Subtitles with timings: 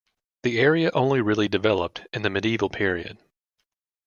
[0.41, 3.19] The area only really developed in the medieval period.